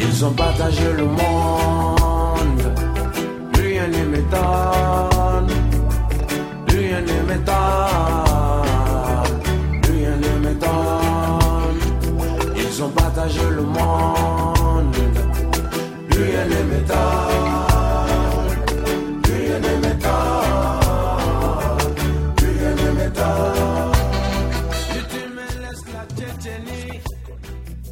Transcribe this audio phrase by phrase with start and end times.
[0.00, 1.73] Ils ont partagé le monde.
[13.50, 14.96] Le monde.
[16.08, 17.62] Plus rien ne m'étonne.
[19.22, 21.14] Plus rien ne m'étonne.
[22.36, 23.92] Plus rien ne m'étonne.
[24.88, 27.00] Si tu me laisses la Tchétchénie,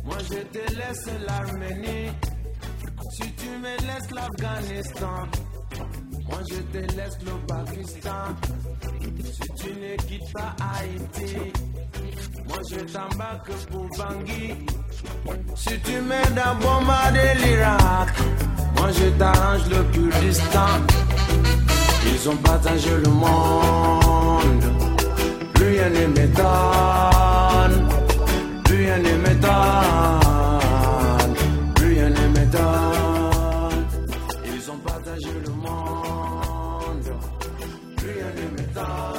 [0.05, 2.11] moi je te laisse l'Arménie.
[3.12, 5.19] Si tu me laisses l'Afghanistan,
[6.28, 8.25] moi je te laisse le Pakistan.
[9.25, 11.53] Si tu ne quittes pas Haïti,
[12.47, 14.47] moi je t'embarque pour Bangui.
[15.55, 18.08] Si tu m'aides à bombarder l'Irak,
[18.77, 20.81] moi je t'arrange le Kurdistan.
[22.05, 24.64] Ils ont partagé le monde,
[25.55, 27.89] plus rien ne m'étonne,
[28.64, 31.34] plus rien ne m'étonne,
[31.75, 33.87] plus rien ne m'étonne.
[34.55, 37.09] Ils ont partagé le monde,
[37.97, 39.12] plus rien ne m'étonne,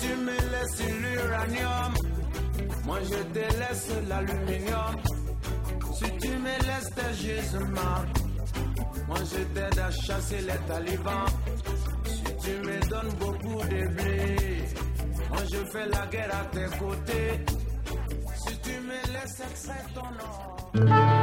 [0.00, 1.94] tu me laisses l'uranium,
[2.84, 4.96] moi je te laisse l'aluminium.
[5.94, 8.04] Si tu me laisses tes gisements,
[9.08, 11.26] moi je t'aide à chasser les talibans.
[12.04, 14.36] Si tu me donnes beaucoup de blé,
[15.30, 17.44] moi je fais la guerre à tes côtés.
[18.36, 21.15] Si tu me laisses extraire ton or.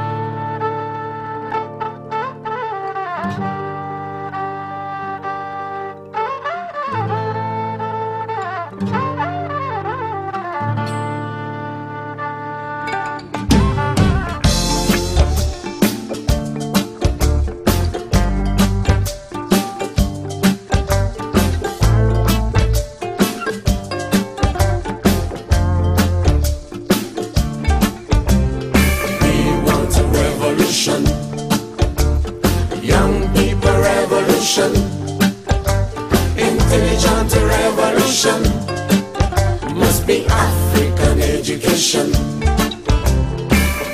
[41.84, 42.12] Education.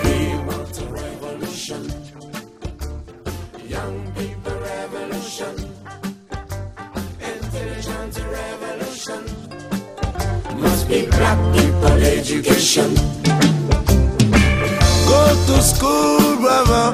[0.04, 1.82] We want a revolution.
[3.68, 5.56] Young people revolution.
[7.20, 9.22] Intelligent revolution.
[10.62, 12.94] Must be black people education.
[15.10, 16.88] Go to school, brother,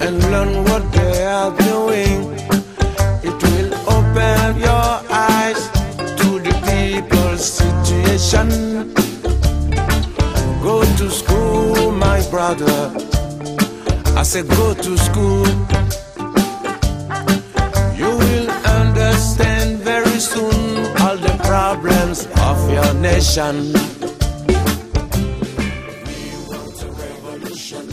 [0.00, 2.32] and learn what they are doing.
[3.22, 5.68] It will open your eyes
[6.16, 9.09] to the people's situation.
[10.70, 12.78] Go to school, my brother.
[14.16, 15.46] I said, go to school.
[18.00, 18.48] You will
[18.78, 23.54] understand very soon all the problems of your nation.
[26.06, 26.20] We
[26.50, 27.84] want a revolution.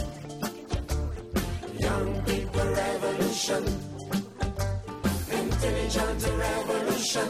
[1.80, 3.64] Young people revolution.
[5.32, 7.30] Intelligent revolution.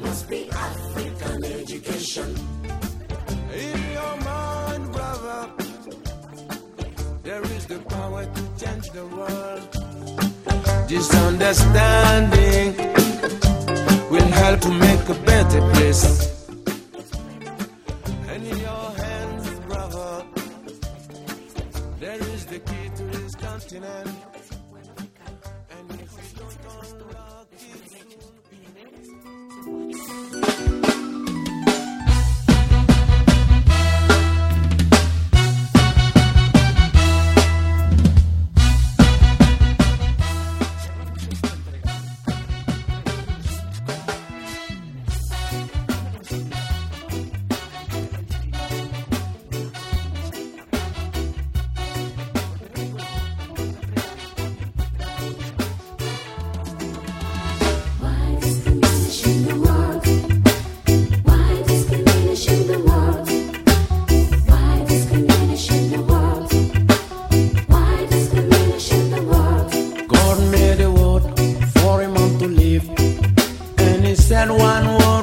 [0.00, 2.47] Must be African education.
[7.68, 9.60] The power to change the world.
[10.88, 12.74] This understanding
[14.10, 16.04] will help to make a better place.
[18.30, 20.24] And in your hands, brother,
[22.00, 24.16] there is the key to this continent.
[25.70, 26.62] And if you don't
[74.20, 75.17] Said one word.